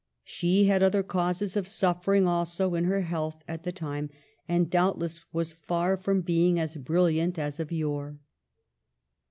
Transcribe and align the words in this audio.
She 0.23 0.65
had 0.65 0.81
other 0.81 1.03
causes 1.03 1.55
of 1.55 1.67
suffering 1.67 2.25
also 2.25 2.73
in 2.73 2.85
her 2.85 3.01
health 3.01 3.43
at 3.47 3.61
the 3.61 3.71
time, 3.71 4.09
and 4.47 4.67
doubtless 4.67 5.21
was 5.31 5.51
far 5.51 5.95
from 5.95 6.21
being 6.21 6.57
as 6.57 6.75
brilliant 6.75 7.37
as 7.37 7.59
of 7.59 7.71
yore. 7.71 8.17